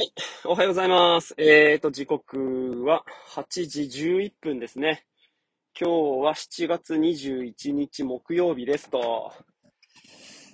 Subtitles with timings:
[0.00, 0.12] はい。
[0.46, 1.34] おはようございます。
[1.36, 5.04] えーと、時刻は8時11分ですね。
[5.78, 9.30] 今日は7月21日木曜日ですと。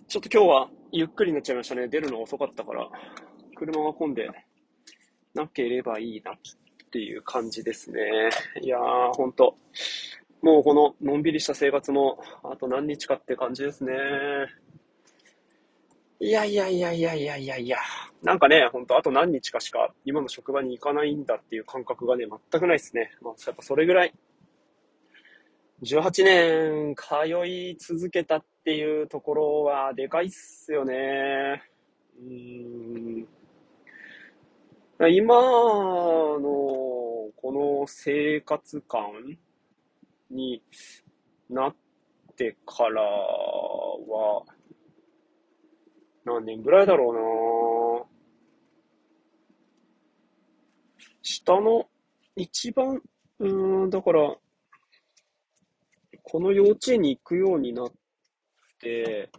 [0.09, 1.87] ちょっと今日はゆっくりになっちゃいましたね。
[1.87, 2.91] 出るの遅かったから。
[3.55, 4.29] 車が混んで
[5.33, 6.37] なければいいなっ
[6.91, 8.01] ていう感じですね。
[8.61, 9.57] いやー、ほんと。
[10.43, 13.93] もうこののんびりした生活もあと何日かって感じですね。
[16.19, 17.79] いやいやいやいやいやいやいや。
[18.23, 23.13] なんかね、ほんとあと何日かしか今の職場に行かないんだっていう感覚がね、全くないですね。
[23.21, 24.15] まあ、やっぱそれぐらい、
[25.83, 31.63] 18年通い続けたっていうところはでかいっすよね。
[32.19, 33.27] うーん。
[35.11, 36.41] 今の
[37.37, 39.37] この生活感
[40.31, 40.63] に
[41.51, 41.77] なっ
[42.37, 44.43] てからは、
[46.27, 48.17] 何年ぐらいだろうな
[51.23, 51.87] 下の
[52.35, 53.01] 一番、
[53.39, 54.37] うーん、だから、
[56.23, 57.93] この幼稚園に行くようになっ
[58.81, 59.31] て、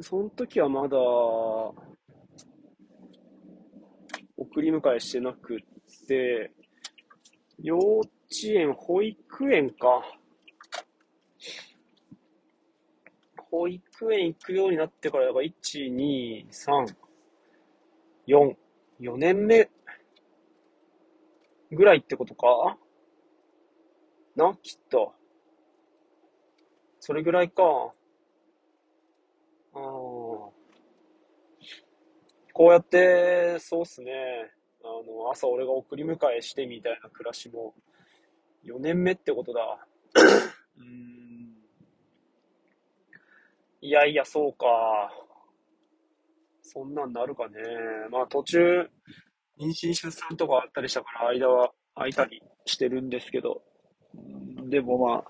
[0.00, 0.96] その時はまだ、
[4.36, 5.58] 送り迎えしてなくっ
[6.08, 6.52] て、
[7.60, 8.08] 幼稚
[8.56, 10.02] 園、保育園か。
[13.52, 15.52] 保育園行くようになってから、だから1、
[15.94, 16.96] 2、3、
[18.26, 18.56] 4、
[18.98, 19.68] 4年目
[21.70, 22.78] ぐらいってことか？
[24.34, 25.12] な、きっと。
[26.98, 27.92] それぐらいか。
[29.74, 29.78] あ
[32.54, 34.50] こうやって、そうっすね。
[34.82, 37.74] あの、朝俺が送り迎えしてみたいな暮らしも、
[38.64, 39.86] 4年目ってことだ。
[40.78, 41.21] うん。
[43.84, 44.66] いやいや、そうか。
[46.62, 47.56] そんなんなるかね。
[48.12, 48.58] まあ途中、
[49.58, 53.60] 妊娠出産とかあったりしたから間は空いたりしてるんですけど。
[54.70, 55.24] でもまあ、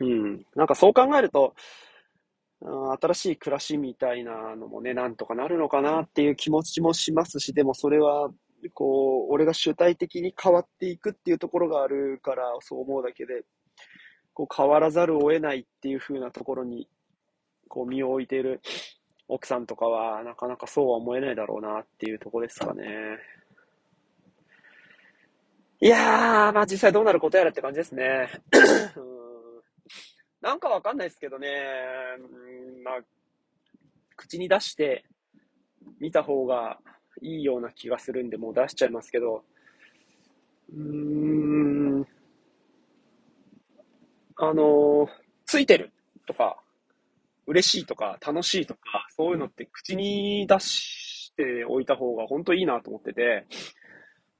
[0.00, 0.44] うん。
[0.54, 1.54] なんかそう考えると、
[3.00, 8.28] 新しい暮らしみたいなのもね、なんとかなるのかなっていう気持ちもしますし、でもそれは、
[8.74, 13.42] こう、俺が主体的に変わっていくっていうところがあるから、そう思うだけで、
[14.34, 16.88] こう変わらざるを得ないっていう風なところに、
[17.68, 18.60] こう身を置いている
[19.28, 22.84] 奥さんとかは、なかなかそうは思えないだろうなっていうとこですかね。
[25.80, 28.28] いやー、まあ実際どうなることやらって感じですね。
[30.40, 31.48] なんかわかんないですけどね、
[32.84, 33.00] まあ、
[34.14, 35.04] 口に出して
[35.98, 36.78] 見た方が
[37.22, 39.42] いいような気がするんで、もう出しちゃいますけど、
[40.70, 41.83] うーん、
[44.36, 45.08] あの、
[45.46, 45.92] ついてる
[46.26, 46.58] とか、
[47.46, 53.46] 嬉しいとか、楽しいとか、そういうのって口に出しておいた方が本当いいなと思ってて、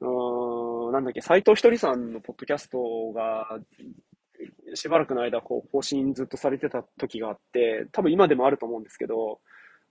[0.01, 2.79] うん、なんだっけ、斎藤ひとりさんのポッドキャスト
[3.15, 3.59] が、
[4.75, 9.41] しばらくの間、こう、更新ずっとされてた時があって、多分今でもあると思うんですけど、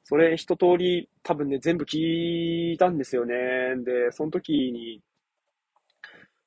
[0.03, 3.35] それ一通り多分ね、全部聞いたんですよね。
[3.85, 5.02] で、その時に、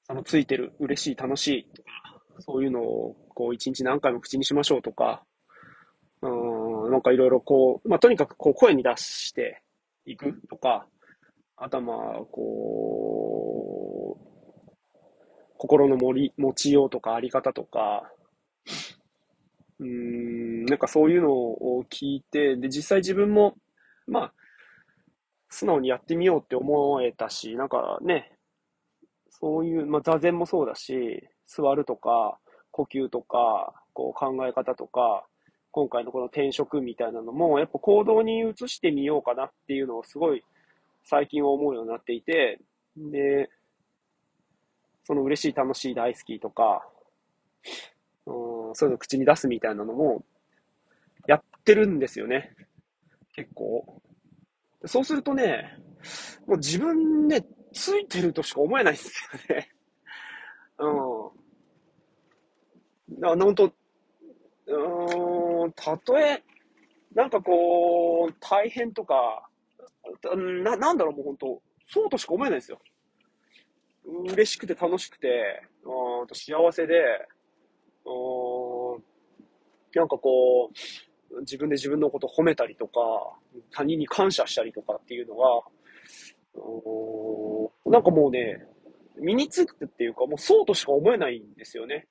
[0.04, 1.88] そのついてる、嬉しい、楽しいとか、
[2.40, 5.24] そういうのをこう、一日何回も口にしましょうとか、
[6.22, 9.62] うん、なんかいろいろこう、まあ、とにかくこう、声に出して
[10.04, 10.86] いくとか、
[11.56, 11.96] あとはまあ、
[12.30, 14.26] こう、
[15.58, 18.10] 心の盛り、持ちようとかあり方とか、
[19.78, 23.54] うん、なんかそういうのを聞いて、で、実際自分も、
[24.06, 24.32] まあ、
[25.48, 28.32] 素直にやってみようって思えたし、なんかね、
[29.28, 32.38] そういう、まあ、座禅もそうだし、座るとか、
[32.70, 35.26] 呼吸とか、こう考え方とか、
[35.70, 40.42] 今回のこの転職みたいなのも、やっぱ行動に移してみようかなっていうのをすごい
[41.04, 42.60] 最近思うようになっていて、
[42.96, 43.48] で、
[45.04, 46.86] その嬉しい、楽しい、大好きとか、
[48.26, 50.24] うん、そういうの口に出すみたいなのも、
[51.28, 52.56] やってるんですよね。
[53.34, 54.02] 結構。
[54.84, 55.78] そうするとね、
[56.46, 59.68] もう自分ね、ついてるとしか思えないんですよね。
[60.78, 61.15] うん。
[63.22, 63.72] あの、本当
[64.68, 66.42] うん、たとえ、
[67.14, 69.48] なんかこう、大変とか、
[70.62, 72.80] な、なんだろう、もう本当そうとしか思えないですよ。
[74.04, 76.94] 嬉しくて楽しくて、うん幸せで、
[78.04, 79.02] うん
[79.94, 80.70] なんかこ
[81.30, 83.00] う、自分で自分のこと褒めたりとか、
[83.70, 85.44] 他人に感謝したりとかっていうのが、
[86.54, 88.66] うんなんかもうね、
[89.18, 92.08] 身につくっていうか、もうそうとしか思えないんですよね。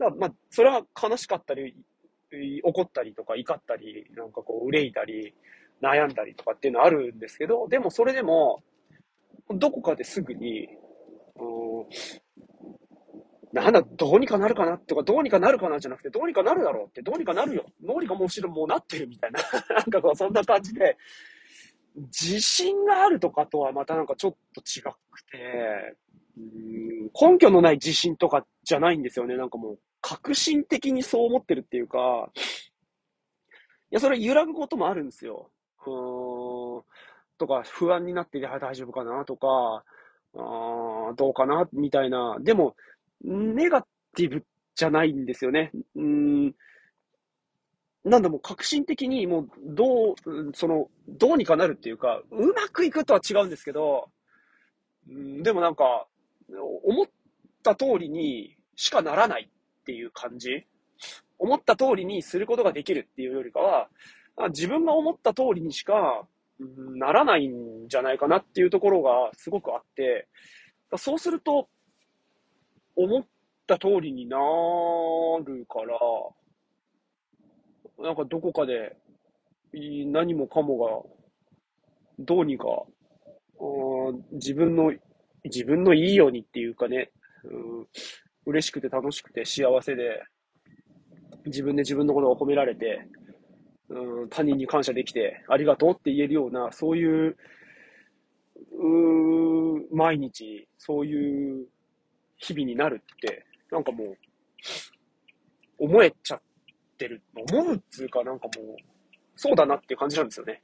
[0.00, 1.76] だまあ、それは悲しかったり、
[2.64, 5.34] 怒ったりとか怒ったり、なんかこう、憂いたり、
[5.82, 8.62] 悩んだりとかっていうのはあるんですけど、でもそれでも、
[9.54, 10.68] どこかですぐに、
[11.36, 11.86] うん、
[13.52, 17.66] なんだ、どうにかなるかなとか、どうにかなるかなじゃなくて、どうにかなるだろうって、どうにかなるよ。
[17.82, 19.40] どうにかもちろんもうなってるみたいな。
[19.74, 20.96] なんかこう、そんな感じで、
[21.96, 25.96] 自信があるとかとはまたなんかちょっと違くて、
[26.38, 29.36] うん根拠のない自信とかじゃないんですよね。
[29.36, 32.30] なんかもう、革新的にそう思ってるっていうか、
[33.90, 35.50] いや、それ揺らぐこともあるんですよ。
[35.86, 36.84] うーん。
[37.38, 39.84] とか、不安になって、いや、大丈夫かなとか、
[40.36, 42.36] あどうかなみたいな。
[42.40, 42.76] でも、
[43.22, 43.82] ネガ
[44.14, 44.44] ティブ
[44.74, 45.72] じゃないんですよね。
[45.96, 46.54] うん。
[48.04, 50.14] なんだもう革新的にもうどう、
[50.54, 54.10] その、どうにかなるっていうか、うまくいくとは違うんですけど、
[55.08, 56.06] うん、でもなんか、
[56.84, 57.06] 思っ
[57.62, 60.66] た通りにしかならないっていう感じ？
[61.38, 63.88] 思った通りにすることができるっていうよりかは、
[64.50, 66.26] 自分が思った通りにしか
[66.58, 70.28] ならないんじゃないかなっていうところがすごくあって、
[70.96, 71.68] そうすると、
[72.96, 73.26] 思っ
[73.66, 74.36] た通りにな
[75.44, 75.80] るか
[77.98, 78.96] ら、なんかどこかで
[79.72, 81.08] 何もかもが
[82.18, 82.66] どうにか、
[84.32, 84.92] 自分の、
[85.44, 87.10] 自分のいいようにっていうかね、
[87.44, 87.86] うん、
[88.50, 90.22] 嬉しくて楽しくて幸せで、
[91.46, 93.06] 自分で自分のことが褒められて、
[93.88, 97.36] うん、他人に感謝できて、ありがとうって言えるような、そういう、
[98.72, 101.66] う毎日、そういう
[102.36, 104.16] 日々になるって、なんかもう、
[105.78, 106.40] 思えちゃっ
[106.98, 107.22] てる。
[107.34, 108.76] 思うっつうか、なんかもう、
[109.36, 110.60] そうだなっていう感じなんですよね。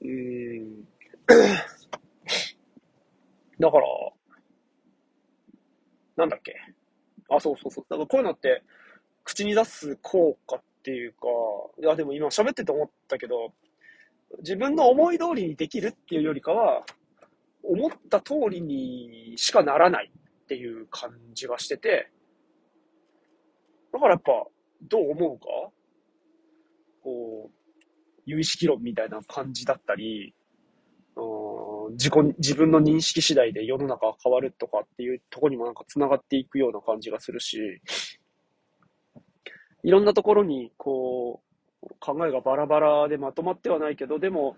[0.02, 0.84] うん。
[3.58, 3.86] だから、
[6.16, 6.54] なんだっけ？
[7.28, 7.86] あ、そうそうそう。
[7.88, 8.62] だからこういうのって、
[9.24, 11.26] 口に出す効果っていうか、
[11.82, 13.52] いやでも今喋ってて思ったけど、
[14.38, 16.84] 自分の思い通りにできるっていうよりかは、
[17.62, 22.10] 思った通りにしかならないっていう感じがしてて、
[23.92, 24.46] だからやっぱ、
[24.82, 25.46] どう思うか？
[27.02, 27.80] こう、
[28.26, 30.34] 有意識論みたいな感じだったり、
[31.16, 37.80] うん自己、自分の認識次第で世の中が変わるとかっていうとこにもなんか繋がっていくような感じがするし、
[39.82, 41.42] いろんなところに、こ
[41.82, 44.56] う、考えがバラバラでまとまってはないけど、でも、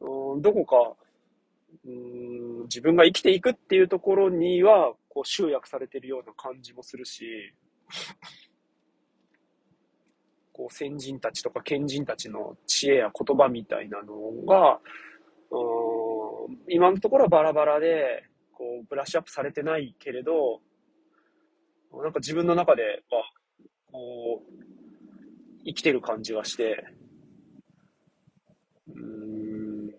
[0.00, 0.96] うん、どこか、
[1.84, 7.52] うん、自分が生きていくっていうところには、こう集約されてるような感じもするし、
[10.52, 14.14] こう先人たちとか賢人たちの知恵や言葉みたいなの
[14.46, 14.78] が、
[15.50, 16.01] うん、
[16.68, 20.60] 今のところバラバラで、こう、ブラッシュアップされてないけれど、
[21.92, 23.14] なんか自分の中で、あ、
[23.90, 24.62] こう、
[25.64, 26.84] 生きてる感じがして、
[28.88, 29.94] うん、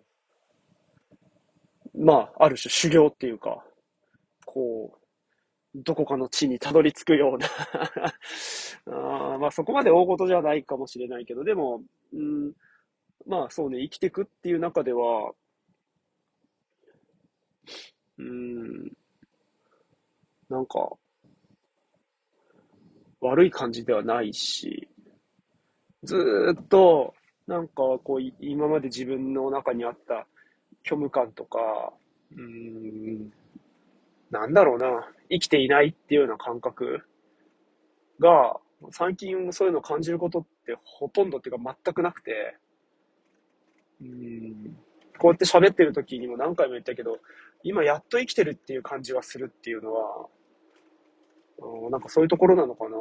[1.94, 3.63] まあ、ある種修行っていうか、
[4.45, 5.04] こう、
[5.75, 7.48] どこかの地にたどり着くような
[9.34, 11.81] あまあそこまで大事じゃないかもしれないけど、でも、
[12.13, 12.54] うん、
[13.25, 15.31] まあそうね、生きてくっていう中では、
[18.18, 18.92] うん、
[20.50, 20.89] なんか、
[23.21, 24.88] 悪い感じではないし、
[26.04, 27.13] ずっと、
[27.48, 27.74] なんか
[28.04, 30.27] こう、今まで自分の中にあった
[30.85, 31.94] 虚無感とか、
[32.35, 33.31] うん、
[34.30, 37.02] なんだろうな、生きていないっていうような感覚
[38.19, 38.57] が、
[38.92, 42.57] 最近そういうのを感じることってほとんどっていうか全くなくて、
[44.02, 44.78] うん、
[45.23, 47.18] こうやって喋ってる時にも何回も言ったけど、
[47.63, 50.27] 今やっと生きてるっていう感じがするっていうのは、
[51.89, 52.97] なんかそういうところなのかな。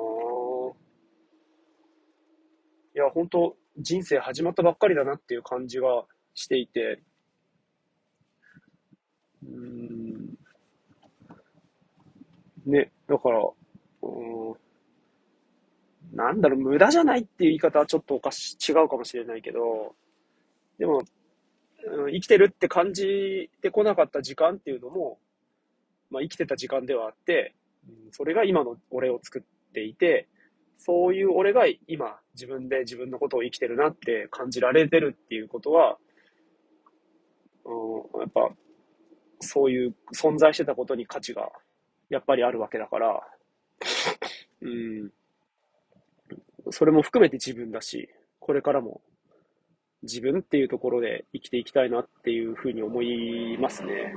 [2.95, 7.03] いや、本当人生始まったばっかりだなっていう感じがしていて、
[9.43, 10.39] うん、
[12.67, 13.41] ね、だから、
[14.03, 14.55] うん、
[16.17, 19.97] なんだろう、無駄じゃないっていう言い方はちょっとおかし、違うかもしれないけど、
[20.79, 21.03] でも、
[21.87, 25.19] うん、生きてるって感じてこなかった時間っていうのも、
[26.11, 27.55] まあ生きてた時間ではあって、
[28.11, 30.29] それが今の俺を作っていて、
[30.79, 35.97] そういう俺が今自分で自分のことを生きてるなって感じられてるっていうことは、
[37.65, 38.51] うん、やっぱ
[39.41, 41.51] そういう存在してたことに価値が
[42.11, 43.21] やっぱりあるわけだから、
[44.61, 45.11] うん、
[46.71, 48.09] それも含めて自分だし、
[48.41, 49.01] これからも
[50.03, 54.15] 自分っていうところで生きていきたいなっていうふうに思いますね。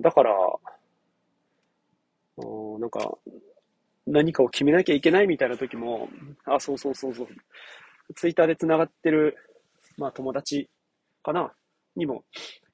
[0.00, 0.34] だから、
[2.36, 3.18] なんか、
[4.06, 6.08] 何かを決めなきゃいけないみたいな時も、
[6.44, 7.28] あ、そうそうそうそう。
[8.14, 9.36] ツイッターで繋がってる、
[9.96, 10.68] まあ友達
[11.22, 11.54] かな？
[11.96, 12.24] にも、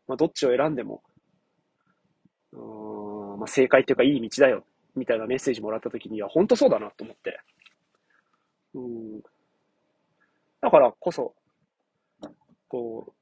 [0.08, 1.02] まあどっちを選んでも、
[2.52, 2.56] う
[3.36, 4.64] ん、まあ正解っていうかいい道だよ、
[4.96, 7.40] みたいなメッセージもらった時には、本当そうだなと思って。
[8.74, 9.22] うん。
[10.60, 11.34] だからこそ、
[12.68, 13.12] こう、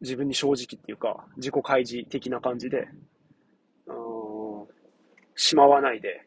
[0.00, 2.88] 自分に正直っていうか、自己開示的な感じで、
[3.86, 4.66] うん、
[5.36, 6.26] しまわないで、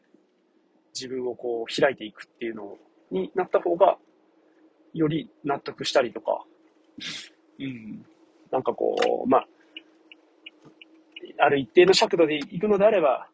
[0.93, 2.77] 自分をこう開いていくっていうの
[3.11, 3.97] になった方が、
[4.93, 6.43] より納得したりとか、
[7.59, 8.05] うん、
[8.51, 9.47] なんかこう、まあ、
[11.39, 13.27] ある一定の尺度で行くのであれば、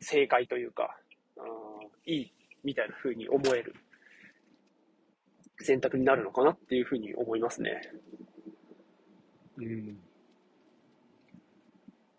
[0.00, 0.96] 正解というか、
[2.06, 2.32] いい
[2.64, 3.74] みたいな風に思える
[5.60, 7.80] 選択になるのかなっていう風に思いますね。
[9.58, 9.98] うん。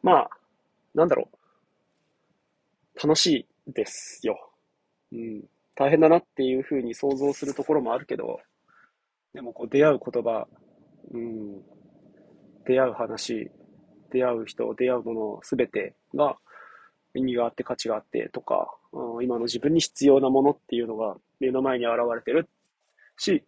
[0.01, 0.29] まあ、
[0.93, 3.07] なんだろう。
[3.07, 4.51] 楽しいですよ。
[5.11, 5.43] うん。
[5.75, 8.39] 大変だなっていう風に想像するところもあるけど、
[9.33, 10.47] でもこう出会う言葉、
[11.11, 11.61] うん。
[12.65, 13.49] 出会う話、
[14.11, 16.35] 出会う人、出会うものすべてが
[17.13, 22.49] 意味があって価値があってとか、うん、今の自分に必要なものっていうのが目の前に現れてる
[23.19, 23.43] し、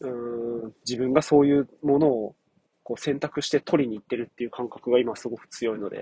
[0.00, 2.34] うん、自分がそういうものを
[2.82, 6.00] こう選択して取りに行ってるっていう感覚が今すごく強いので、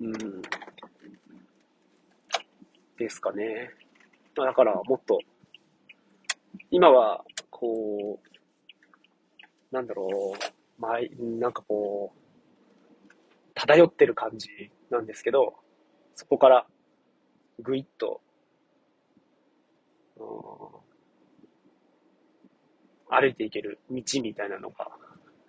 [0.00, 0.12] うん、
[2.98, 3.70] ですかね。
[4.34, 5.18] だからもっと、
[6.70, 13.10] 今は、こう、なんだろう、前、なんかこう、
[13.54, 14.48] 漂ってる感じ
[14.90, 15.56] なんですけど、
[16.14, 16.66] そこから、
[17.58, 18.20] ぐいっと、
[23.10, 24.90] 歩いていける道みたいなのが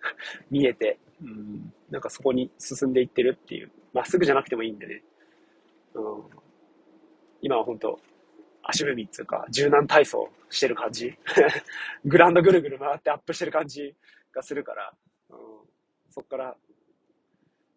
[0.50, 5.02] 見えて、うん、なんかそこに進んでいってるっていう、まっすぐじゃなくてもいいんでね、
[5.94, 6.24] うん、
[7.42, 7.98] 今は本当
[8.62, 11.12] 足踏みっていうか、柔軟体操してる感じ。
[12.04, 13.94] グラウンドぐるぐる回ってアップしてる感じ
[14.32, 14.94] がするから、
[15.30, 15.36] うん、
[16.10, 16.56] そっから、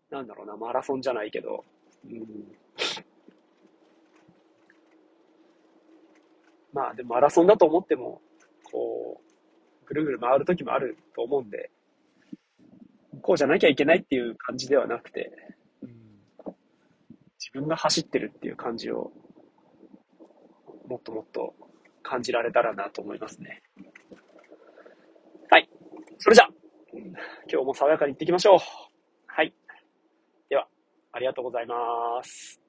[0.09, 1.63] なんだろうな、マラソンじゃないけど、
[2.05, 2.57] うん、
[6.73, 8.21] まあでもマラソンだと思っても、
[8.71, 11.71] こう、ぐるぐる回る時もあると思うんで、
[13.21, 15.31] こうじゃなきゃいけないっていう感じではなくて、
[15.81, 15.89] うん、
[17.39, 19.11] 自分が走ってるっていう感じを、
[20.87, 21.53] もっともっと
[22.01, 23.61] 感じられたらなと思いますね。
[25.49, 25.69] はい。
[26.17, 26.49] それじゃあ、
[27.51, 28.59] 今日も爽やかに行っていきましょう。
[29.27, 29.53] はい。
[30.49, 30.67] では、
[31.11, 31.75] ありがとうございま
[32.23, 32.62] す。